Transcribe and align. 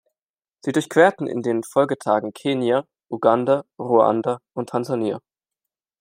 Sie 0.61 0.71
durchquerten 0.71 1.27
in 1.27 1.43
den 1.43 1.61
Folgetagen 1.63 2.33
Kenia, 2.33 2.87
Uganda, 3.07 3.65
Ruanda 3.77 4.41
und 4.55 4.69
Tansania. 4.69 5.21